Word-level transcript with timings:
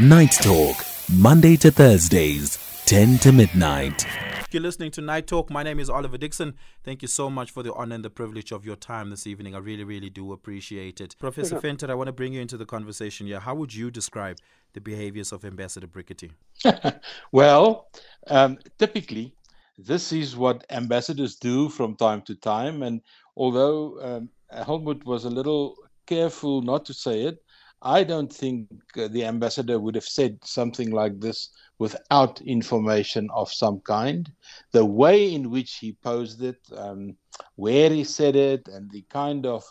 Night 0.00 0.30
Talk, 0.30 0.76
Monday 1.12 1.56
to 1.56 1.72
Thursdays, 1.72 2.56
10 2.86 3.18
to 3.18 3.32
midnight. 3.32 4.06
You're 4.52 4.62
listening 4.62 4.92
to 4.92 5.00
Night 5.00 5.26
Talk. 5.26 5.50
My 5.50 5.64
name 5.64 5.80
is 5.80 5.90
Oliver 5.90 6.16
Dickson. 6.16 6.54
Thank 6.84 7.02
you 7.02 7.08
so 7.08 7.28
much 7.28 7.50
for 7.50 7.64
the 7.64 7.74
honor 7.74 7.96
and 7.96 8.04
the 8.04 8.08
privilege 8.08 8.52
of 8.52 8.64
your 8.64 8.76
time 8.76 9.10
this 9.10 9.26
evening. 9.26 9.56
I 9.56 9.58
really, 9.58 9.82
really 9.82 10.08
do 10.08 10.32
appreciate 10.32 11.00
it. 11.00 11.16
Professor 11.18 11.56
mm 11.56 11.62
Venter, 11.62 11.90
I 11.90 11.94
want 11.94 12.06
to 12.06 12.12
bring 12.12 12.32
you 12.32 12.40
into 12.40 12.56
the 12.56 12.64
conversation 12.64 13.26
here. 13.26 13.40
How 13.40 13.56
would 13.56 13.74
you 13.74 13.90
describe 13.90 14.36
the 14.72 14.80
behaviors 14.80 15.32
of 15.32 15.44
Ambassador 15.44 15.88
Brigety? 15.88 16.30
well, 17.32 17.88
um, 18.28 18.58
typically, 18.78 19.34
this 19.78 20.12
is 20.12 20.36
what 20.36 20.64
ambassadors 20.70 21.34
do 21.34 21.68
from 21.68 21.96
time 21.96 22.22
to 22.22 22.36
time. 22.36 22.84
And 22.84 23.00
although 23.36 23.98
um, 24.00 24.28
Helmut 24.64 25.04
was 25.04 25.24
a 25.24 25.30
little 25.30 25.74
careful 26.06 26.62
not 26.62 26.84
to 26.84 26.94
say 26.94 27.22
it, 27.22 27.42
I 27.82 28.02
don't 28.02 28.32
think 28.32 28.68
uh, 28.96 29.08
the 29.08 29.24
ambassador 29.24 29.78
would 29.78 29.94
have 29.94 30.04
said 30.04 30.38
something 30.42 30.90
like 30.90 31.20
this 31.20 31.50
without 31.78 32.40
information 32.40 33.28
of 33.32 33.52
some 33.52 33.80
kind. 33.80 34.30
The 34.72 34.84
way 34.84 35.32
in 35.32 35.50
which 35.50 35.76
he 35.76 35.92
posed 35.92 36.42
it, 36.42 36.58
um, 36.76 37.16
where 37.54 37.90
he 37.90 38.02
said 38.02 38.34
it, 38.34 38.66
and 38.68 38.90
the 38.90 39.02
kind 39.08 39.46
of 39.46 39.64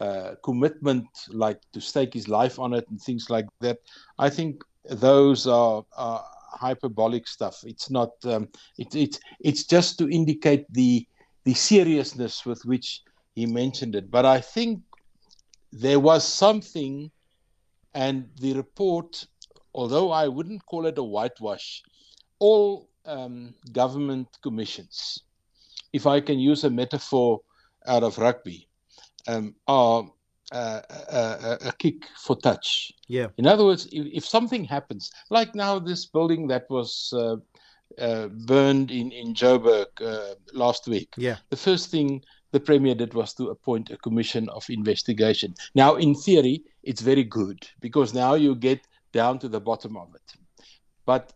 uh, 0.00 0.34
commitment, 0.42 1.06
like 1.28 1.60
to 1.72 1.80
stake 1.80 2.14
his 2.14 2.28
life 2.28 2.58
on 2.58 2.74
it 2.74 2.88
and 2.88 3.00
things 3.00 3.30
like 3.30 3.46
that, 3.60 3.78
I 4.18 4.28
think 4.28 4.64
those 4.90 5.46
are, 5.46 5.84
are 5.96 6.24
hyperbolic 6.50 7.28
stuff. 7.28 7.62
It's 7.64 7.90
not. 7.90 8.10
Um, 8.24 8.48
it, 8.76 8.94
it, 8.94 9.20
it's 9.40 9.64
just 9.64 9.98
to 9.98 10.10
indicate 10.10 10.66
the 10.72 11.06
the 11.44 11.54
seriousness 11.54 12.44
with 12.44 12.64
which 12.64 13.02
he 13.34 13.46
mentioned 13.46 13.94
it. 13.94 14.10
But 14.10 14.26
I 14.26 14.40
think 14.40 14.80
there 15.72 16.00
was 16.00 16.26
something 16.26 17.10
and 17.94 18.28
the 18.40 18.54
report, 18.54 19.26
although 19.74 20.10
I 20.10 20.28
wouldn't 20.28 20.64
call 20.66 20.86
it 20.86 20.98
a 20.98 21.02
whitewash, 21.02 21.82
all 22.38 22.88
um, 23.04 23.54
government 23.72 24.28
commissions, 24.42 25.22
if 25.92 26.06
I 26.06 26.20
can 26.20 26.38
use 26.38 26.64
a 26.64 26.70
metaphor 26.70 27.40
out 27.86 28.02
of 28.02 28.18
rugby, 28.18 28.68
um, 29.26 29.54
are 29.66 30.04
uh, 30.52 30.80
a, 30.90 31.58
a, 31.68 31.72
kick 31.78 32.04
for 32.16 32.36
touch. 32.36 32.92
Yeah. 33.08 33.28
In 33.38 33.46
other 33.46 33.64
words, 33.64 33.86
if, 33.92 34.06
if 34.12 34.24
something 34.26 34.64
happens, 34.64 35.10
like 35.30 35.54
now 35.54 35.78
this 35.78 36.06
building 36.06 36.46
that 36.48 36.68
was 36.68 37.12
uh, 37.16 37.36
uh, 37.98 38.28
burned 38.28 38.90
in 38.90 39.12
in 39.12 39.34
Joburg 39.34 39.86
uh, 40.00 40.34
last 40.52 40.86
week. 40.86 41.08
Yeah. 41.16 41.36
The 41.50 41.56
first 41.56 41.90
thing 41.90 42.22
the 42.52 42.60
premier 42.60 42.94
did 42.94 43.14
was 43.14 43.34
to 43.34 43.50
appoint 43.50 43.90
a 43.90 43.96
commission 43.96 44.48
of 44.50 44.64
investigation. 44.70 45.54
Now, 45.74 45.96
in 45.96 46.14
theory, 46.14 46.62
it's 46.82 47.00
very 47.00 47.24
good 47.24 47.66
because 47.80 48.14
now 48.14 48.34
you 48.34 48.54
get 48.54 48.86
down 49.12 49.38
to 49.40 49.48
the 49.48 49.60
bottom 49.60 49.96
of 49.96 50.14
it. 50.14 50.34
But 51.04 51.32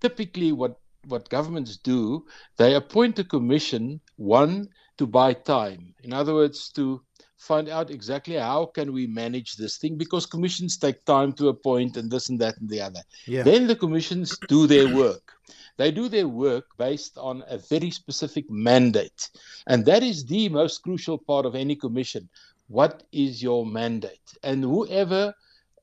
typically, 0.00 0.52
what 0.52 0.78
what 1.08 1.28
governments 1.28 1.76
do, 1.76 2.24
they 2.58 2.74
appoint 2.74 3.18
a 3.18 3.24
commission 3.24 4.00
one 4.16 4.68
to 4.98 5.06
buy 5.06 5.32
time. 5.32 5.94
In 6.04 6.12
other 6.12 6.32
words, 6.32 6.70
to 6.76 7.02
find 7.38 7.68
out 7.68 7.90
exactly 7.90 8.36
how 8.36 8.66
can 8.66 8.92
we 8.92 9.06
manage 9.08 9.56
this 9.56 9.78
thing 9.78 9.98
because 9.98 10.26
commissions 10.26 10.76
take 10.76 11.04
time 11.04 11.32
to 11.32 11.48
appoint 11.48 11.96
and 11.96 12.08
this 12.08 12.28
and 12.28 12.40
that 12.40 12.56
and 12.58 12.70
the 12.70 12.80
other. 12.80 13.00
Yeah. 13.26 13.42
Then 13.42 13.66
the 13.66 13.74
commissions 13.74 14.38
do 14.46 14.68
their 14.68 14.94
work. 14.94 15.32
They 15.78 15.90
do 15.90 16.08
their 16.08 16.28
work 16.28 16.66
based 16.78 17.18
on 17.18 17.42
a 17.48 17.58
very 17.58 17.90
specific 17.90 18.50
mandate. 18.50 19.30
And 19.66 19.84
that 19.86 20.02
is 20.02 20.24
the 20.24 20.48
most 20.48 20.82
crucial 20.82 21.18
part 21.18 21.46
of 21.46 21.54
any 21.54 21.76
commission. 21.76 22.28
What 22.68 23.04
is 23.12 23.42
your 23.42 23.66
mandate? 23.66 24.36
And 24.42 24.62
whoever 24.62 25.34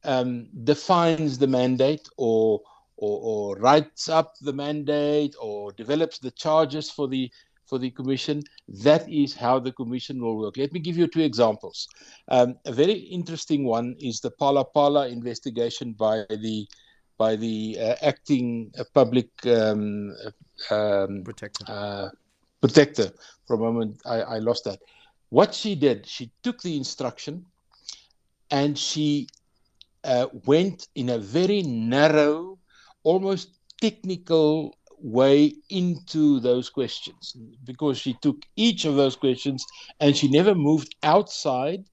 um, 0.03 0.49
defines 0.63 1.37
the 1.37 1.47
mandate 1.47 2.07
or, 2.17 2.61
or, 2.97 3.19
or 3.21 3.55
writes 3.57 4.09
up 4.09 4.35
the 4.41 4.53
mandate 4.53 5.35
or 5.39 5.71
develops 5.73 6.19
the 6.19 6.31
charges 6.31 6.89
for 6.89 7.07
the 7.07 7.31
for 7.69 7.77
the 7.77 7.91
commission. 7.91 8.41
That 8.67 9.07
is 9.07 9.35
how 9.35 9.59
the 9.59 9.72
commission 9.72 10.19
will 10.22 10.39
work. 10.39 10.57
Let 10.57 10.73
me 10.73 10.79
give 10.79 10.97
you 10.97 11.07
two 11.07 11.22
examples. 11.22 11.88
Um, 12.28 12.55
a 12.66 12.72
very 12.72 12.94
interesting 12.94 13.63
one 13.63 13.95
is 13.99 14.19
the 14.19 14.31
Phala 14.31 14.66
Phala 14.75 15.11
investigation 15.11 15.94
by 15.94 16.23
the 16.29 16.67
by 17.19 17.35
the 17.35 17.78
uh, 17.80 17.96
acting 18.02 18.72
uh, 18.80 18.84
public 18.94 19.28
um, 19.46 20.16
um, 20.72 21.22
protector. 21.24 21.66
Uh, 21.68 22.09
protector. 22.62 23.12
For 23.46 23.56
a 23.56 23.59
moment, 23.59 24.02
I, 24.06 24.22
I 24.22 24.38
lost 24.40 24.63
that. 24.63 24.80
What 25.29 25.53
she 25.53 25.75
did, 25.75 26.08
she 26.08 26.31
took 26.41 26.62
the 26.62 26.75
instruction 26.75 27.46
and 28.50 28.78
she 28.79 29.28
uh, 30.03 30.28
went 30.46 30.88
in 30.96 31.09
a 31.09 31.19
very 31.19 31.62
narrow, 31.62 32.58
almost 33.03 33.59
technical 33.81 34.78
way 35.02 35.53
into 35.69 36.40
those 36.40 36.69
questions 36.69 37.35
because 37.63 37.97
she 37.97 38.13
took 38.22 38.38
each 38.56 38.85
of 38.85 38.96
those 38.96 39.16
questions 39.16 39.66
and 40.00 40.16
she 40.16 40.29
never 40.29 40.56
moved 40.56 40.96
outside 41.03 41.84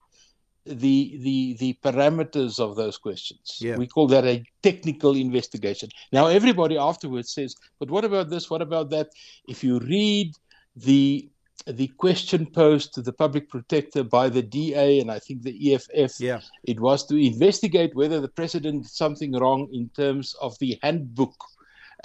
the 0.67 1.19
the 1.23 1.57
the 1.59 1.79
parameters 1.83 2.59
of 2.59 2.77
those 2.77 2.99
questions. 2.99 3.59
Yeah. 3.61 3.77
We 3.77 3.87
call 3.87 4.07
that 4.09 4.25
a 4.25 4.45
technical 4.63 5.15
investigation. 5.15 5.91
Now 6.13 6.27
everybody 6.27 6.77
afterwards 6.77 7.33
says, 7.33 7.55
but 7.79 7.91
what 7.91 8.05
about 8.05 8.31
this? 8.31 8.51
What 8.51 8.63
about 8.63 8.91
that? 8.91 9.09
If 9.49 9.63
you 9.63 9.79
read 9.79 10.33
the 10.75 11.29
the 11.67 11.89
question 11.99 12.47
posed 12.47 12.95
to 12.95 13.03
the 13.03 13.13
public 13.13 13.49
protector 13.49 14.05
by 14.05 14.29
the 14.29 14.43
DA 14.43 15.01
and 15.01 15.11
I 15.11 15.19
think 15.19 15.43
the 15.43 15.75
EFF, 15.75 16.21
yeah. 16.21 16.41
it 16.65 16.79
was 16.79 17.05
to 17.07 17.17
investigate 17.17 17.95
whether 17.95 18.21
the 18.21 18.29
president 18.29 18.83
did 18.83 18.93
something 18.93 19.33
wrong 19.33 19.69
in 19.73 19.89
terms 19.89 20.35
of 20.41 20.57
the 20.59 20.79
handbook 20.83 21.35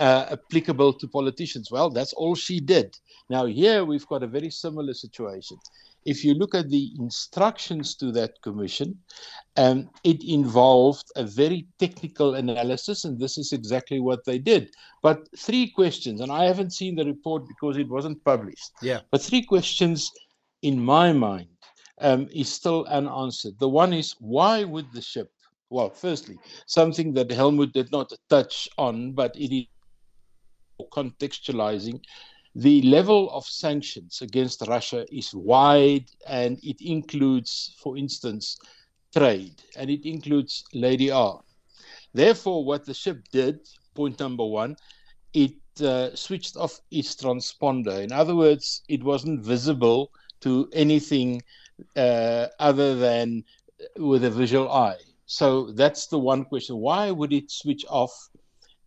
uh, 0.02 0.26
applicable 0.32 0.94
to 0.94 1.08
politicians. 1.08 1.70
Well, 1.72 1.92
that's 1.92 2.14
all 2.14 2.34
she 2.34 2.60
did. 2.60 2.98
Now, 3.30 3.46
here 3.46 3.86
we've 3.86 4.08
got 4.08 4.24
a 4.24 4.28
very 4.28 4.50
similar 4.50 4.96
situation. 4.96 5.58
If 6.06 6.26
you 6.26 6.34
look 6.34 6.56
at 6.56 6.70
the 6.70 6.92
instructions 6.98 7.94
to 7.98 8.12
that 8.14 8.42
commission, 8.42 8.98
um, 9.58 9.92
it 10.04 10.24
involved 10.24 11.06
a 11.16 11.24
very 11.24 11.68
technical 11.78 12.34
analysis, 12.34 13.06
and 13.06 13.20
this 13.20 13.38
is 13.38 13.54
exactly 13.54 14.00
what 14.00 14.26
they 14.26 14.40
did. 14.40 14.74
But 15.04 15.28
three 15.38 15.70
questions, 15.70 16.20
and 16.20 16.32
I 16.32 16.46
haven't 16.46 16.74
seen 16.74 16.96
the 16.96 17.06
report 17.06 17.48
because 17.48 17.78
it 17.78 17.88
wasn't 17.88 18.26
published. 18.26 18.72
Yeah. 18.82 19.02
But 19.12 19.22
three 19.22 19.44
questions 19.44 20.12
in 20.64 20.84
my 20.84 21.14
mind 21.14 21.50
um, 22.00 22.28
is 22.34 22.52
still 22.52 22.86
unanswered. 22.86 23.60
The 23.60 23.70
one 23.70 23.94
is 23.94 24.16
why 24.20 24.64
would 24.64 24.92
the 24.94 25.02
ship 25.04 25.30
well, 25.72 25.90
firstly, 25.90 26.38
something 26.68 27.14
that 27.14 27.32
Helmut 27.32 27.72
did 27.72 27.94
not 27.94 28.12
touch 28.30 28.68
on, 28.78 29.14
but 29.14 29.34
it 29.38 29.56
is 29.56 29.68
contextualizing, 30.90 32.02
the 32.56 32.82
level 32.82 33.30
of 33.32 33.46
sanctions 33.46 34.22
against 34.22 34.68
Russia 34.68 35.06
is 35.14 35.34
wide 35.34 36.06
and 36.28 36.60
it 36.64 36.82
includes, 36.82 37.76
for 37.82 37.98
instance, 37.98 38.58
trade 39.16 39.62
and 39.78 39.90
it 39.90 40.08
includes 40.08 40.64
Lady 40.74 41.10
R. 41.12 41.42
Therefore, 42.14 42.66
what 42.66 42.86
the 42.86 42.94
ship 42.94 43.24
did, 43.32 43.60
point 43.96 44.20
number 44.20 44.46
one, 44.46 44.76
it 45.34 45.56
uh, 45.82 46.14
switched 46.14 46.58
off 46.58 46.82
its 46.92 47.16
transponder. 47.16 48.04
In 48.04 48.12
other 48.12 48.36
words, 48.36 48.84
it 48.90 49.04
wasn't 49.04 49.46
visible 49.46 50.12
to 50.42 50.70
anything 50.74 51.42
uh, 51.96 52.48
other 52.60 52.96
than 52.96 53.44
with 53.98 54.26
a 54.26 54.30
visual 54.30 54.70
eye. 54.70 54.98
So 55.26 55.72
that's 55.72 56.08
the 56.08 56.20
one 56.20 56.44
question. 56.44 56.78
Why 56.78 57.12
would 57.12 57.32
it 57.32 57.50
switch 57.50 57.86
off 57.90 58.12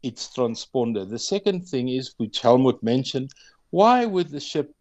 its 0.04 0.28
transponder. 0.28 1.08
The 1.08 1.18
second 1.18 1.66
thing 1.66 1.88
is, 1.88 2.14
which 2.18 2.40
Helmut 2.40 2.82
mentioned, 2.82 3.30
why 3.70 4.04
would 4.04 4.28
the 4.28 4.40
ship 4.40 4.74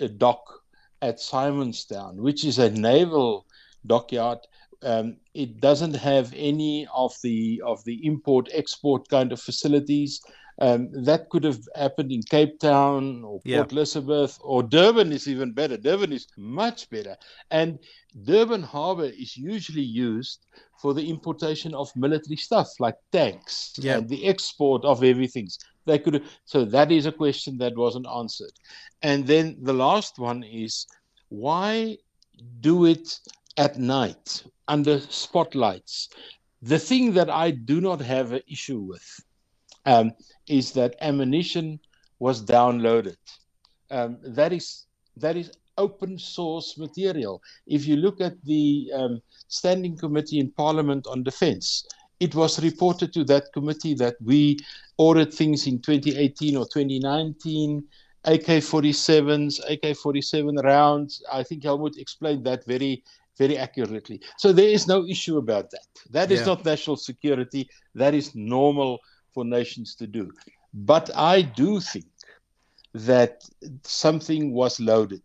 uh, 0.00 0.08
dock 0.16 0.42
at 1.00 1.18
Simonstown, 1.18 2.16
which 2.16 2.44
is 2.44 2.58
a 2.58 2.70
naval 2.70 3.46
dockyard? 3.86 4.38
Um, 4.82 5.16
it 5.32 5.60
doesn't 5.60 5.94
have 5.94 6.34
any 6.36 6.86
of 6.94 7.14
the 7.22 7.62
of 7.64 7.82
the 7.84 8.04
import 8.04 8.48
export 8.52 9.08
kind 9.08 9.32
of 9.32 9.40
facilities. 9.40 10.20
Um, 10.60 10.88
that 11.04 11.30
could 11.30 11.42
have 11.44 11.60
happened 11.74 12.12
in 12.12 12.22
Cape 12.22 12.58
Town 12.60 13.24
or 13.24 13.40
Yeah. 13.44 13.58
Port 13.58 13.72
Elizabeth 13.72 14.38
or 14.40 14.62
Durban 14.62 15.12
is 15.12 15.26
even 15.26 15.52
better. 15.52 15.76
Durban 15.76 16.12
is 16.12 16.26
much 16.36 16.88
better. 16.90 17.16
And 17.50 17.78
Durban 18.22 18.62
Harbor 18.62 19.06
is 19.06 19.36
usually 19.36 19.82
used 19.82 20.46
for 20.80 20.94
the 20.94 21.08
importation 21.10 21.74
of 21.74 21.90
military 21.96 22.36
stuff 22.36 22.68
like 22.78 22.96
tanks 23.10 23.72
Yeah. 23.78 23.98
and 23.98 24.08
the 24.08 24.26
export 24.26 24.84
of 24.84 25.02
everything. 25.02 25.48
They 25.86 25.98
could 25.98 26.22
so 26.44 26.64
that 26.66 26.92
is 26.92 27.06
a 27.06 27.12
question 27.12 27.58
that 27.58 27.76
wasn't 27.76 28.06
answered. 28.06 28.52
And 29.02 29.26
then 29.26 29.56
the 29.60 29.72
last 29.74 30.18
one 30.18 30.42
is 30.44 30.86
why 31.30 31.98
do 32.60 32.84
it 32.86 33.18
at 33.56 33.78
night 33.78 34.44
under 34.68 35.00
spotlights? 35.00 36.08
The 36.62 36.78
thing 36.78 37.12
that 37.14 37.28
I 37.28 37.50
do 37.50 37.80
not 37.80 38.00
have 38.00 38.32
an 38.32 38.42
issue 38.48 38.80
with 38.80 39.06
um, 39.86 40.12
is 40.48 40.72
that 40.72 40.96
ammunition 41.00 41.80
was 42.18 42.44
downloaded. 42.44 43.16
Um, 43.90 44.18
that 44.22 44.52
is 44.52 44.86
that 45.16 45.36
is 45.36 45.52
open 45.76 46.18
source 46.18 46.78
material. 46.78 47.42
If 47.66 47.86
you 47.86 47.96
look 47.96 48.20
at 48.20 48.34
the 48.44 48.90
um, 48.94 49.22
Standing 49.48 49.96
Committee 49.96 50.38
in 50.38 50.50
Parliament 50.52 51.06
on 51.06 51.22
Defence, 51.22 51.86
it 52.20 52.34
was 52.34 52.62
reported 52.62 53.12
to 53.14 53.24
that 53.24 53.52
committee 53.52 53.94
that 53.94 54.16
we 54.22 54.58
ordered 54.98 55.32
things 55.32 55.66
in 55.66 55.80
2018 55.80 56.56
or 56.56 56.64
2019 56.66 57.84
AK-47s, 58.24 59.60
AK-47 59.68 60.62
rounds. 60.64 61.22
I 61.30 61.42
think 61.42 61.62
Helmut 61.62 61.98
explained 61.98 62.44
that 62.46 62.64
very, 62.64 63.02
very 63.36 63.58
accurately. 63.58 64.20
So 64.38 64.52
there 64.52 64.68
is 64.68 64.86
no 64.86 65.06
issue 65.06 65.36
about 65.36 65.70
that. 65.70 65.86
That 66.10 66.30
is 66.30 66.40
yeah. 66.40 66.46
not 66.46 66.64
national 66.64 66.96
security. 66.96 67.68
That 67.94 68.14
is 68.14 68.34
normal 68.34 69.00
for 69.34 69.44
nations 69.44 69.94
to 69.96 70.06
do. 70.06 70.30
But 70.72 71.10
I 71.16 71.42
do 71.42 71.80
think 71.80 72.06
that 72.94 73.44
something 73.82 74.52
was 74.52 74.80
loaded. 74.80 75.22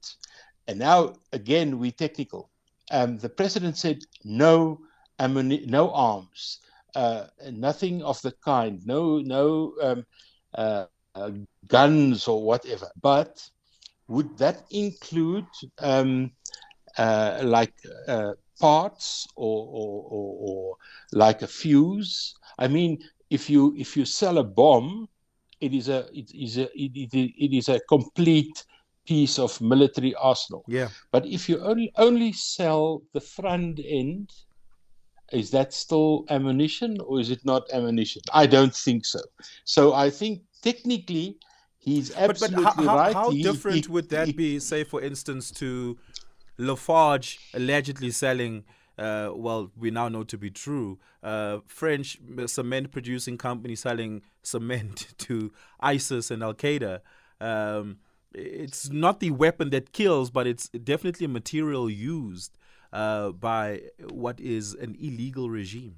And 0.68 0.80
now, 0.80 1.14
again, 1.32 1.80
we 1.80 1.92
technical. 1.92 2.50
Um, 2.92 3.18
the 3.18 3.30
president 3.30 3.78
said 3.78 4.00
no, 4.24 4.80
ammuni- 5.20 5.68
no 5.68 5.92
arms, 5.92 6.60
uh, 6.96 7.28
nothing 7.52 8.02
of 8.04 8.22
the 8.22 8.34
kind, 8.44 8.82
no, 8.86 9.20
no 9.20 9.74
um, 9.82 10.06
uh, 10.56 10.86
uh, 11.16 11.32
guns 11.68 12.28
or 12.28 12.44
whatever. 12.44 12.90
But 13.02 13.48
would 14.08 14.38
that 14.40 14.64
include 14.72 15.48
um, 15.80 16.32
uh, 16.98 17.42
like 17.44 17.74
uh, 18.08 18.34
parts 18.60 19.28
or, 19.36 19.68
or, 19.68 20.04
or, 20.10 20.36
or, 20.40 20.76
like 21.14 21.44
a 21.44 21.48
fuse? 21.48 22.34
I 22.58 22.68
mean, 22.68 23.00
if 23.30 23.50
you 23.50 23.76
if 23.78 23.96
you 23.96 24.06
sell 24.06 24.38
a 24.40 24.44
bomb, 24.44 25.08
it 25.62 25.74
is 25.74 25.90
a 25.90 26.08
it 26.14 26.32
is 26.34 26.58
a 26.58 26.64
it, 26.74 26.92
it, 27.14 27.58
is 27.58 27.70
a 27.70 27.80
complete 27.88 28.66
piece 29.06 29.40
of 29.40 29.60
military 29.62 30.16
arsenal. 30.16 30.64
Yeah. 30.68 30.90
But 31.12 31.26
if 31.26 31.50
you 31.50 31.60
only 31.60 31.92
only 31.98 32.34
sell 32.34 33.04
the 33.14 33.22
front 33.22 33.80
end, 33.84 34.32
is 35.32 35.52
that 35.52 35.74
still 35.74 36.26
ammunition 36.30 37.00
or 37.02 37.20
is 37.20 37.30
it 37.30 37.46
not 37.46 37.64
ammunition? 37.72 38.22
I 38.34 38.46
don't 38.46 38.76
think 38.76 39.06
so. 39.06 39.20
So 39.64 39.94
I 39.94 40.10
think 40.10 40.42
technically 40.62 41.38
he's 41.78 42.16
absolutely 42.16 42.64
but, 42.64 42.78
but 42.78 42.86
how, 42.86 42.98
right. 42.98 43.14
How 43.14 43.32
different 43.32 43.86
he, 43.86 43.92
would 43.92 44.10
that 44.10 44.28
he, 44.28 44.34
be, 44.34 44.60
say, 44.60 44.84
for 44.84 45.02
instance, 45.02 45.52
to 45.52 45.98
Lafarge 46.58 47.40
allegedly 47.54 48.12
selling? 48.12 48.64
Uh, 49.00 49.32
well, 49.34 49.72
we 49.78 49.92
now 49.92 50.10
know 50.10 50.24
to 50.24 50.38
be 50.38 50.50
true. 50.50 51.00
Uh, 51.24 51.60
French 51.68 52.20
cement 52.48 52.92
producing 52.92 53.38
company 53.38 53.76
selling 53.76 54.22
cement 54.44 55.08
to 55.18 55.52
ISIS 55.80 56.30
and 56.32 56.44
Al 56.44 56.54
Qaeda. 56.54 57.00
Um, 57.40 58.00
it's 58.34 58.90
not 58.90 59.22
the 59.22 59.32
weapon 59.32 59.70
that 59.70 59.94
kills, 59.94 60.30
but 60.30 60.46
it's 60.46 60.68
definitely 60.70 61.26
a 61.26 61.30
material 61.30 61.90
used 61.90 62.58
uh, 62.92 63.30
by 63.30 63.82
what 64.10 64.40
is 64.40 64.74
an 64.74 64.96
illegal 65.00 65.50
regime. 65.50 65.96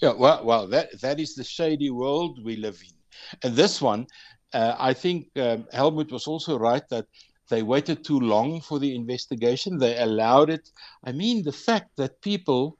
Yeah, 0.00 0.12
well, 0.12 0.44
well, 0.44 0.66
that 0.66 1.00
that 1.00 1.18
is 1.18 1.34
the 1.34 1.44
shady 1.44 1.90
world 1.90 2.44
we 2.44 2.56
live 2.56 2.78
in, 2.82 2.94
and 3.42 3.56
this 3.56 3.80
one, 3.80 4.06
uh, 4.52 4.74
I 4.78 4.92
think 4.92 5.28
um, 5.36 5.66
Helmut 5.72 6.12
was 6.12 6.26
also 6.26 6.58
right 6.58 6.86
that 6.90 7.06
they 7.48 7.62
waited 7.62 8.04
too 8.04 8.20
long 8.20 8.60
for 8.60 8.78
the 8.78 8.94
investigation. 8.94 9.78
They 9.78 9.98
allowed 9.98 10.50
it. 10.50 10.70
I 11.04 11.12
mean, 11.12 11.42
the 11.42 11.52
fact 11.52 11.96
that 11.96 12.20
people 12.20 12.78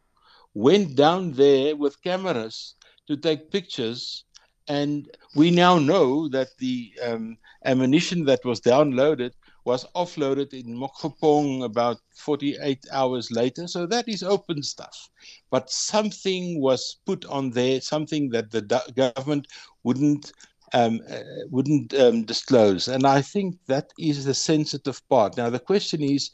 went 0.54 0.96
down 0.96 1.32
there 1.32 1.76
with 1.76 2.02
cameras 2.02 2.74
to 3.06 3.16
take 3.16 3.50
pictures, 3.50 4.24
and 4.68 5.08
we 5.34 5.50
now 5.50 5.78
know 5.78 6.28
that 6.28 6.48
the 6.58 6.92
um, 7.02 7.38
ammunition 7.64 8.24
that 8.26 8.44
was 8.44 8.60
downloaded 8.60 9.32
was 9.64 9.84
offloaded 9.94 10.52
in 10.52 10.76
Mookgophong 10.76 11.64
about 11.64 11.98
48 12.14 12.86
hours 12.90 13.30
later. 13.30 13.66
So 13.68 13.86
that 13.86 14.08
is 14.08 14.22
open 14.22 14.62
stuff. 14.62 15.10
But 15.50 15.70
something 15.70 16.60
was 16.60 16.96
put 17.04 17.24
on 17.26 17.50
there, 17.50 17.80
something 17.80 18.30
that 18.30 18.50
the 18.50 18.62
government 18.62 19.46
wouldn't 19.84 20.32
um, 20.72 21.00
uh, 21.10 21.20
wouldn't 21.50 21.94
um, 21.94 22.24
disclose. 22.24 22.88
And 22.88 23.06
I 23.06 23.22
think 23.22 23.56
that 23.66 23.90
is 23.98 24.24
the 24.24 24.34
sensitive 24.34 25.00
part. 25.08 25.36
Now 25.36 25.50
the 25.50 25.58
question 25.58 26.02
is, 26.02 26.30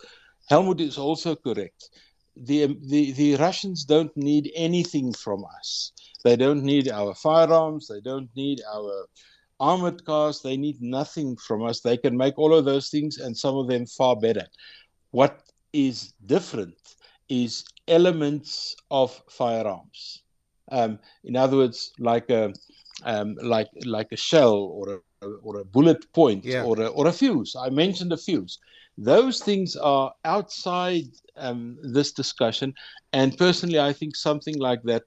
Helmut 0.49 0.81
is 0.81 0.99
also 0.99 1.35
correct. 1.35 1.91
The, 2.37 2.77
the, 2.89 3.13
the 3.13 3.37
Russians 3.37 3.85
don't 3.85 4.15
need 4.17 4.51
anything 4.55 5.13
from 5.13 5.45
us. 5.59 5.93
They 6.25 6.37
don't 6.37 6.63
need 6.63 6.91
our 6.91 7.15
firearms. 7.15 7.87
They 7.89 8.01
don't 8.01 8.29
need 8.35 8.61
our 8.75 9.07
armored 9.61 10.05
cars, 10.05 10.41
they 10.43 10.57
need 10.57 10.81
nothing 10.81 11.37
from 11.37 11.65
us. 11.65 11.81
They 11.81 11.97
can 11.97 12.17
make 12.17 12.39
all 12.39 12.55
of 12.55 12.65
those 12.65 12.89
things 12.91 13.19
and 13.19 13.37
some 13.37 13.57
of 13.57 13.69
them 13.69 13.87
far 13.87 14.17
better. 14.17 14.47
What 15.11 15.43
is 15.73 16.13
different 16.27 16.77
is 17.29 17.65
elements 17.89 18.77
of 18.91 19.23
firearms. 19.31 20.23
Um, 20.71 20.99
in 21.25 21.37
other 21.37 21.57
words, 21.57 21.93
like 21.99 22.31
a 22.31 22.53
um, 23.05 23.37
like 23.43 23.69
like 23.85 24.09
a 24.13 24.17
shell 24.17 24.55
or 24.55 24.89
a 25.23 25.27
or 25.43 25.61
a 25.61 25.65
bullet 25.65 26.13
point 26.13 26.45
yeah. 26.45 26.65
or 26.65 26.81
a, 26.81 26.87
or 26.89 27.07
a 27.07 27.13
fuse. 27.13 27.57
I 27.57 27.71
mentioned 27.71 28.13
a 28.13 28.17
fuse. 28.17 28.59
Those 28.97 29.41
things 29.41 29.77
are 29.77 30.13
outside 30.25 31.09
um, 31.37 31.79
this 31.83 32.13
discussion, 32.13 32.75
and 33.13 33.37
personally, 33.37 33.81
I 33.81 33.93
think 33.93 34.17
something 34.17 34.59
like 34.59 34.83
that 34.85 35.03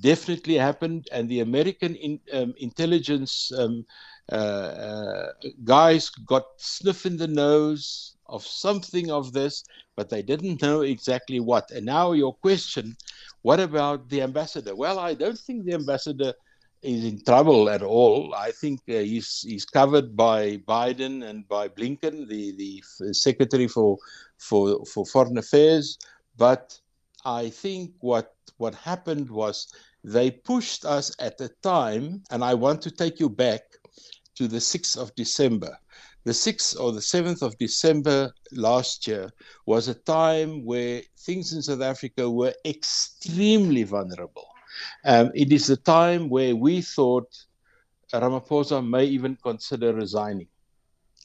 definitely 0.00 0.54
happened, 0.54 1.08
and 1.12 1.28
the 1.28 1.40
American 1.40 1.94
in, 1.96 2.20
um, 2.32 2.54
intelligence 2.58 3.52
um, 3.56 3.84
uh, 4.32 4.34
uh, 4.34 5.32
guys 5.64 6.10
got 6.10 6.44
sniff 6.56 7.06
in 7.06 7.16
the 7.16 7.28
nose 7.28 8.16
of 8.28 8.44
something 8.44 9.10
of 9.10 9.32
this, 9.32 9.62
but 9.96 10.08
they 10.08 10.22
didn't 10.22 10.62
know 10.62 10.80
exactly 10.80 11.38
what. 11.38 11.70
And 11.70 11.86
now 11.86 12.12
your 12.12 12.34
question, 12.34 12.96
what 13.42 13.60
about 13.60 14.08
the 14.08 14.22
ambassador? 14.22 14.74
Well, 14.74 14.98
I 14.98 15.14
don't 15.14 15.38
think 15.38 15.64
the 15.64 15.74
ambassador 15.74 16.34
is 16.82 17.04
in 17.04 17.24
trouble 17.24 17.68
at 17.68 17.82
all. 17.82 18.34
I 18.34 18.50
think 18.50 18.80
uh, 18.88 18.94
he's 18.94 19.42
he's 19.42 19.64
covered 19.64 20.16
by 20.16 20.58
Biden 20.58 21.24
and 21.28 21.46
by 21.48 21.68
Blinken, 21.68 22.28
the 22.28 22.54
the 22.56 22.82
secretary 23.12 23.68
for 23.68 23.98
for 24.38 24.84
for 24.86 25.04
foreign 25.06 25.38
affairs. 25.38 25.98
But 26.36 26.78
I 27.24 27.50
think 27.50 27.92
what 28.00 28.34
what 28.58 28.74
happened 28.74 29.30
was 29.30 29.68
they 30.04 30.30
pushed 30.30 30.84
us 30.84 31.14
at 31.18 31.38
the 31.38 31.50
time, 31.62 32.22
and 32.30 32.44
I 32.44 32.54
want 32.54 32.82
to 32.82 32.90
take 32.90 33.18
you 33.18 33.28
back 33.28 33.62
to 34.36 34.46
the 34.46 34.58
6th 34.58 34.96
of 34.96 35.14
December. 35.16 35.76
The 36.24 36.32
6th 36.32 36.78
or 36.78 36.92
the 36.92 37.00
7th 37.00 37.42
of 37.42 37.56
December 37.58 38.32
last 38.52 39.06
year 39.06 39.30
was 39.64 39.88
a 39.88 39.94
time 39.94 40.64
where 40.64 41.02
things 41.18 41.52
in 41.52 41.62
South 41.62 41.82
Africa 41.82 42.30
were 42.30 42.54
extremely 42.64 43.82
vulnerable. 43.82 44.48
Um, 45.04 45.30
it 45.34 45.52
is 45.52 45.70
a 45.70 45.76
time 45.76 46.28
where 46.28 46.54
we 46.54 46.82
thought 46.82 47.28
Ramaphosa 48.12 48.86
may 48.86 49.04
even 49.04 49.36
consider 49.42 49.92
resigning. 49.92 50.48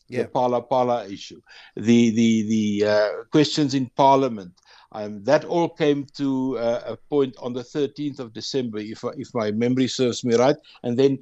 Yeah. 0.07 0.23
The 0.23 0.27
Phala 0.29 0.67
Phala 0.67 1.09
issue, 1.09 1.41
the 1.75 2.09
the 2.09 2.41
the 2.43 2.89
uh, 2.89 3.09
questions 3.31 3.73
in 3.73 3.89
Parliament, 3.95 4.51
um, 4.91 5.23
that 5.23 5.45
all 5.45 5.69
came 5.69 6.05
to 6.17 6.57
uh, 6.57 6.81
a 6.85 6.97
point 6.97 7.35
on 7.39 7.53
the 7.53 7.61
13th 7.61 8.19
of 8.19 8.33
December, 8.33 8.79
if, 8.79 9.03
if 9.17 9.33
my 9.33 9.51
memory 9.51 9.87
serves 9.87 10.23
me 10.25 10.35
right. 10.35 10.57
And 10.83 10.99
then 10.99 11.19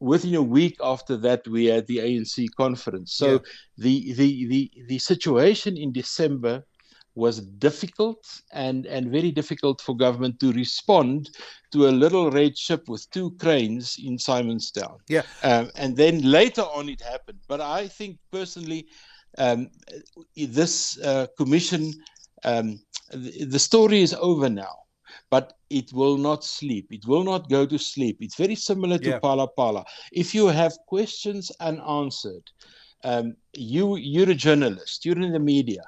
within 0.00 0.34
a 0.34 0.42
week 0.42 0.76
after 0.82 1.16
that, 1.18 1.46
we 1.46 1.66
had 1.66 1.86
the 1.86 1.98
ANC 1.98 2.48
conference. 2.56 3.12
So 3.12 3.32
yeah. 3.32 3.38
the, 3.78 4.12
the, 4.14 4.46
the, 4.46 4.70
the 4.88 4.98
situation 4.98 5.76
in 5.76 5.92
December 5.92 6.64
was 7.14 7.40
difficult 7.40 8.26
and, 8.52 8.86
and 8.86 9.10
very 9.10 9.30
difficult 9.30 9.80
for 9.80 9.96
government 9.96 10.40
to 10.40 10.52
respond 10.52 11.30
to 11.72 11.88
a 11.88 11.90
little 11.90 12.30
red 12.30 12.56
ship 12.56 12.88
with 12.88 13.08
two 13.10 13.32
cranes 13.32 13.96
in 14.02 14.16
Simonstown. 14.16 14.96
Yeah. 15.08 15.22
Um, 15.42 15.70
and 15.76 15.96
then 15.96 16.22
later 16.22 16.62
on 16.62 16.88
it 16.88 17.00
happened. 17.02 17.40
But 17.48 17.60
I 17.60 17.88
think 17.88 18.18
personally, 18.30 18.86
um, 19.38 19.68
this 20.36 20.98
uh, 21.00 21.26
commission 21.36 21.92
um, 22.44 22.80
the 23.12 23.58
story 23.58 24.02
is 24.02 24.14
over 24.14 24.48
now, 24.48 24.74
but 25.30 25.54
it 25.70 25.92
will 25.92 26.16
not 26.16 26.44
sleep. 26.44 26.86
It 26.90 27.06
will 27.06 27.24
not 27.24 27.48
go 27.48 27.66
to 27.66 27.78
sleep. 27.78 28.18
It's 28.20 28.36
very 28.36 28.54
similar 28.54 28.98
to 28.98 29.10
yeah. 29.10 29.18
Pala 29.18 29.48
Phala. 29.56 29.84
If 30.12 30.34
you 30.34 30.48
have 30.48 30.72
questions 30.86 31.50
unanswered, 31.60 32.50
um, 33.04 33.34
you 33.54 33.96
you're 33.96 34.30
a 34.30 34.34
journalist. 34.34 35.04
You're 35.04 35.20
in 35.20 35.32
the 35.32 35.40
media. 35.40 35.82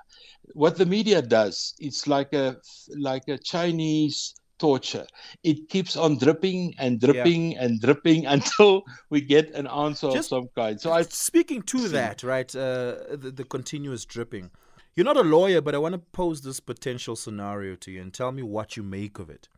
What 0.52 0.76
the 0.76 0.87
media 0.87 1.23
does, 1.23 1.75
it's 1.78 2.07
like 2.07 2.33
a 2.33 2.57
like 2.97 3.28
a 3.28 3.38
Chinese 3.38 4.35
torture. 4.59 5.07
It 5.43 5.69
keeps 5.69 5.97
on 5.97 6.19
dripping 6.19 6.75
and 6.78 7.00
dripping 7.00 7.52
yeah. 7.52 7.64
and 7.64 7.81
dripping 7.81 8.26
until 8.37 8.83
we 9.11 9.21
get 9.21 9.50
an 9.54 9.66
answer 9.66 10.11
Just 10.11 10.33
of 10.33 10.38
some 10.38 10.49
kind. 10.54 10.81
So 10.81 10.93
I 10.93 11.02
speaking 11.02 11.62
to 11.62 11.88
that, 11.88 12.23
right? 12.23 12.54
Uh, 12.54 13.16
the, 13.16 13.33
the 13.35 13.45
continuous 13.45 14.04
dripping. 14.04 14.50
You're 14.95 15.04
not 15.04 15.16
a 15.16 15.23
lawyer, 15.23 15.61
but 15.61 15.75
I 15.75 15.78
want 15.78 15.95
to 15.95 15.99
pose 15.99 16.43
this 16.43 16.61
potential 16.61 17.16
scenario 17.16 17.75
to 17.76 17.90
you 17.90 18.00
and 18.00 18.14
tell 18.14 18.31
me 18.31 18.43
what 18.43 18.76
you 18.76 18.85
make 18.85 19.19
of 19.19 19.28
it. 19.28 19.49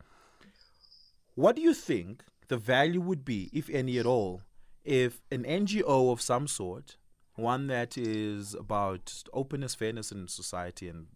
What 1.34 1.56
do 1.56 1.62
you 1.62 1.74
think 1.74 2.24
the 2.48 2.56
value 2.56 3.02
would 3.02 3.24
be, 3.24 3.50
if 3.52 3.68
any 3.68 3.98
at 3.98 4.06
all, 4.06 4.42
if 4.82 5.20
an 5.30 5.44
NGO 5.44 6.10
of 6.10 6.22
some 6.22 6.46
sort, 6.46 6.96
one 7.36 7.66
that 7.68 7.96
is 7.96 8.54
about 8.54 9.22
openness, 9.32 9.74
fairness 9.74 10.10
in 10.10 10.26
society, 10.28 10.88
and 10.88 11.06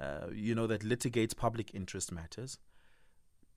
uh, 0.00 0.28
you 0.32 0.54
know 0.54 0.66
that 0.66 0.82
litigates 0.82 1.36
public 1.36 1.74
interest 1.74 2.10
matters, 2.10 2.58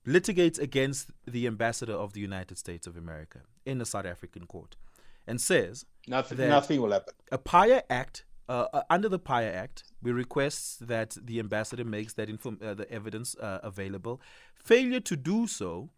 litigates 0.06 0.58
against 0.58 1.10
the 1.26 1.46
ambassador 1.46 1.94
of 1.94 2.12
the 2.12 2.20
United 2.20 2.58
States 2.58 2.86
of 2.86 2.96
America 2.96 3.40
in 3.64 3.80
a 3.80 3.84
South 3.84 4.06
African 4.06 4.46
court 4.46 4.76
and 5.26 5.40
says 5.40 5.84
nothing, 6.06 6.48
nothing 6.48 6.80
will 6.80 6.92
happen. 6.92 7.14
A 7.32 7.38
PIA 7.38 7.82
Act, 7.90 8.24
uh, 8.48 8.66
uh, 8.72 8.82
under 8.88 9.08
the 9.08 9.18
PIA 9.18 9.52
Act, 9.52 9.84
we 10.02 10.12
request 10.12 10.86
that 10.86 11.16
the 11.20 11.38
ambassador 11.38 11.84
makes 11.84 12.14
that 12.14 12.28
inform- 12.28 12.60
uh, 12.62 12.74
the 12.74 12.90
evidence 12.90 13.34
uh, 13.36 13.60
available. 13.62 14.20
Failure 14.54 15.00
to 15.00 15.16
do 15.16 15.46
so, 15.46 15.90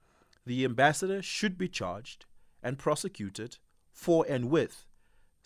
the 0.46 0.64
ambassador 0.64 1.20
should 1.20 1.58
be 1.58 1.68
charged 1.68 2.24
and 2.62 2.78
prosecuted 2.78 3.58
for 3.92 4.24
and 4.28 4.50
with 4.50 4.86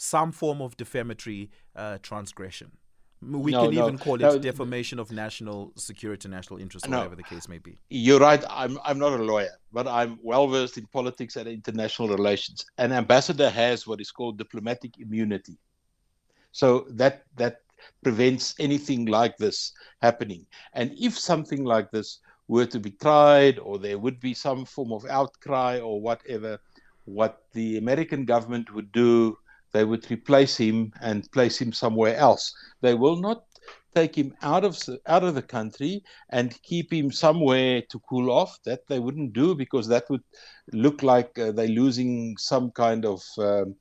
some 0.03 0.33
form 0.33 0.61
of 0.61 0.77
defamatory 0.77 1.51
uh, 1.77 1.99
transgression. 2.03 2.73
We 3.21 3.53
No, 3.53 3.61
can 3.67 3.75
no, 3.75 3.85
even 3.85 3.99
call 3.99 4.17
it 4.17 4.21
no. 4.23 4.39
defamation 4.39 4.99
of 4.99 5.13
national 5.13 5.73
security, 5.77 6.29
national 6.29 6.59
interest, 6.61 6.89
whatever 6.89 7.15
the 7.15 7.23
case 7.23 7.49
may 7.49 7.59
be. 7.59 7.79
You're 7.89 8.19
right. 8.19 8.43
I'm 8.51 8.79
I'm 8.85 8.99
not 8.99 9.13
a 9.21 9.23
lawyer, 9.23 9.55
but 9.73 9.87
I'm 9.87 10.19
well 10.23 10.49
versed 10.49 10.77
in 10.77 10.87
politics 10.89 11.37
and 11.37 11.47
international 11.49 12.09
relations. 12.09 12.65
An 12.79 12.91
ambassador 12.93 13.49
has 13.51 13.87
what 13.87 14.01
is 14.01 14.11
called 14.11 14.39
diplomatic 14.39 14.99
immunity, 14.99 15.57
so 16.51 16.87
that 16.91 17.25
that 17.37 17.59
prevents 18.03 18.55
anything 18.59 19.07
like 19.07 19.37
this 19.37 19.73
happening. 20.01 20.47
And 20.75 20.93
if 20.99 21.19
something 21.19 21.65
like 21.65 21.91
this 21.93 22.21
were 22.49 22.67
to 22.67 22.81
be 22.81 22.91
tried, 22.91 23.59
or 23.61 23.79
there 23.79 23.99
would 23.99 24.19
be 24.21 24.35
some 24.35 24.65
form 24.65 24.93
of 24.93 25.07
outcry 25.07 25.79
or 25.79 26.01
whatever, 26.01 26.59
what 27.05 27.45
the 27.53 27.79
American 27.79 28.25
government 28.25 28.73
would 28.75 28.91
do, 28.93 29.39
they 29.73 29.85
would 29.85 30.11
replace 30.11 30.57
him 30.57 30.93
and 31.01 31.31
place 31.33 31.61
him 31.61 31.73
somewhere 31.73 32.17
else. 32.17 32.55
They 32.81 32.95
will 32.95 33.17
not 33.17 33.45
take 33.95 34.17
him 34.17 34.35
out 34.43 34.65
of 34.65 34.79
out 35.07 35.25
of 35.25 35.35
the 35.35 35.43
country 35.43 36.03
and 36.31 36.61
keep 36.63 36.93
him 36.93 37.11
somewhere 37.11 37.83
to 37.91 37.99
cool 38.09 38.31
off. 38.31 38.59
That 38.65 38.87
they 38.89 38.99
wouldn't 38.99 39.33
do 39.33 39.55
because 39.55 39.89
that 39.89 40.09
would 40.11 40.23
look 40.73 41.03
like 41.03 41.39
uh, 41.39 41.53
they're 41.53 41.69
losing 41.69 42.37
some 42.37 42.71
kind 42.71 43.05
of 43.05 43.23
um, 43.39 43.77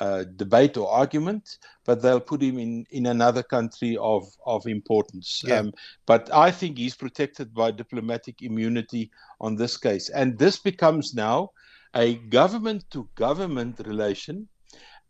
uh, 0.00 0.24
debate 0.36 0.76
or 0.76 0.90
argument. 0.90 1.58
But 1.84 2.02
they'll 2.02 2.20
put 2.20 2.42
him 2.42 2.58
in, 2.58 2.84
in 2.90 3.06
another 3.06 3.42
country 3.42 3.96
of 3.96 4.24
of 4.44 4.66
importance. 4.66 5.42
Yeah. 5.44 5.58
Um, 5.58 5.72
but 6.06 6.32
I 6.32 6.50
think 6.50 6.78
he's 6.78 6.96
protected 6.96 7.54
by 7.54 7.70
diplomatic 7.70 8.42
immunity 8.42 9.10
on 9.40 9.56
this 9.56 9.76
case, 9.76 10.08
and 10.08 10.38
this 10.38 10.58
becomes 10.58 11.14
now 11.14 11.50
a 11.94 12.16
government 12.16 12.84
to 12.90 13.08
government 13.14 13.80
relation. 13.84 14.48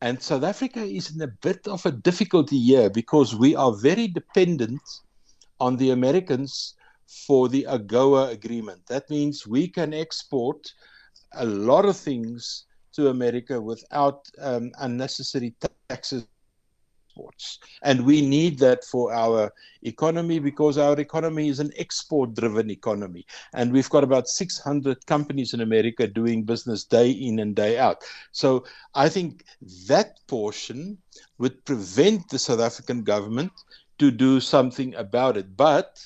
And 0.00 0.22
South 0.22 0.44
Africa 0.44 0.82
is 0.82 1.14
in 1.14 1.22
a 1.22 1.26
bit 1.26 1.66
of 1.66 1.84
a 1.86 1.90
difficulty 1.90 2.58
here 2.58 2.90
because 2.90 3.34
we 3.34 3.56
are 3.56 3.74
very 3.74 4.08
dependent 4.08 4.82
on 5.58 5.76
the 5.76 5.90
Americans 5.90 6.74
for 7.06 7.48
the 7.48 7.66
AGOA 7.68 8.30
agreement. 8.30 8.84
That 8.86 9.08
means 9.08 9.46
we 9.46 9.68
can 9.68 9.94
export 9.94 10.72
a 11.32 11.46
lot 11.46 11.86
of 11.86 11.96
things 11.96 12.66
to 12.92 13.08
America 13.08 13.60
without 13.60 14.28
um, 14.40 14.70
unnecessary 14.80 15.54
taxes. 15.88 16.26
And 17.82 18.04
we 18.04 18.20
need 18.20 18.58
that 18.58 18.84
for 18.84 19.12
our 19.12 19.52
economy 19.82 20.38
because 20.38 20.78
our 20.78 20.98
economy 20.98 21.48
is 21.48 21.60
an 21.60 21.72
export 21.76 22.34
driven 22.34 22.70
economy. 22.70 23.26
And 23.54 23.72
we've 23.72 23.90
got 23.90 24.04
about 24.04 24.28
600 24.28 25.06
companies 25.06 25.54
in 25.54 25.60
America 25.60 26.06
doing 26.06 26.44
business 26.44 26.84
day 26.84 27.10
in 27.10 27.38
and 27.38 27.54
day 27.54 27.78
out. 27.78 28.04
So 28.32 28.64
I 28.94 29.08
think 29.08 29.44
that 29.88 30.18
portion 30.26 30.98
would 31.38 31.64
prevent 31.64 32.28
the 32.28 32.38
South 32.38 32.60
African 32.60 33.02
government 33.02 33.52
to 33.98 34.10
do 34.10 34.40
something 34.40 34.94
about 34.94 35.36
it. 35.36 35.56
But, 35.56 36.04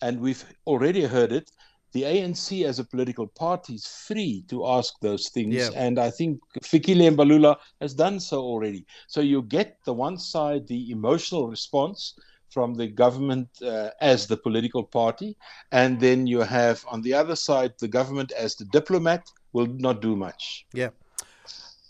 and 0.00 0.20
we've 0.20 0.44
already 0.66 1.04
heard 1.04 1.32
it, 1.32 1.50
the 1.92 2.02
ANC 2.02 2.64
as 2.64 2.78
a 2.78 2.84
political 2.84 3.26
party 3.26 3.74
is 3.74 3.86
free 3.86 4.44
to 4.48 4.66
ask 4.66 4.94
those 5.00 5.28
things. 5.28 5.54
Yeah. 5.54 5.70
And 5.74 5.98
I 5.98 6.10
think 6.10 6.40
Fikile 6.62 7.14
Mbalula 7.14 7.56
has 7.80 7.94
done 7.94 8.18
so 8.18 8.40
already. 8.40 8.86
So 9.06 9.20
you 9.20 9.42
get 9.42 9.78
the 9.84 9.92
one 9.92 10.18
side, 10.18 10.66
the 10.66 10.90
emotional 10.90 11.48
response 11.48 12.14
from 12.50 12.74
the 12.74 12.86
government 12.86 13.48
uh, 13.62 13.90
as 14.00 14.26
the 14.26 14.36
political 14.36 14.84
party. 14.84 15.36
And 15.70 16.00
then 16.00 16.26
you 16.26 16.40
have 16.40 16.84
on 16.88 17.02
the 17.02 17.14
other 17.14 17.36
side, 17.36 17.72
the 17.78 17.88
government 17.88 18.32
as 18.32 18.54
the 18.56 18.66
diplomat 18.66 19.26
will 19.52 19.66
not 19.66 20.00
do 20.02 20.16
much. 20.16 20.66
Yeah. 20.72 20.90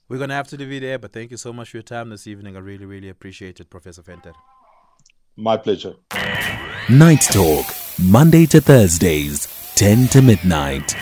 We're 0.08 0.18
going 0.18 0.28
to 0.30 0.34
have 0.34 0.48
to 0.48 0.56
leave 0.56 0.72
it 0.72 0.80
there, 0.80 0.98
but 0.98 1.12
thank 1.12 1.30
you 1.30 1.36
so 1.36 1.52
much 1.52 1.70
for 1.70 1.78
your 1.78 1.82
time 1.82 2.10
this 2.10 2.26
evening. 2.26 2.56
I 2.56 2.60
really, 2.60 2.84
really 2.84 3.08
appreciate 3.08 3.60
it, 3.60 3.70
Professor 3.70 4.02
Venter. 4.02 4.34
My 5.36 5.56
pleasure. 5.56 5.94
Night 6.90 7.22
Talk, 7.22 7.64
Monday 7.98 8.44
to 8.46 8.60
Thursdays, 8.60 9.46
10 9.74 10.08
to 10.08 10.22
midnight. 10.22 10.94